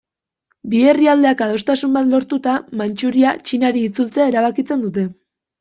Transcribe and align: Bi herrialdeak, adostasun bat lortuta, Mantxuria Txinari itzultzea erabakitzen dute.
Bi 0.71 0.79
herrialdeak, 0.93 1.43
adostasun 1.47 1.93
bat 1.99 2.09
lortuta, 2.13 2.57
Mantxuria 2.81 3.37
Txinari 3.47 3.87
itzultzea 3.91 4.29
erabakitzen 4.33 4.87
dute. 4.89 5.07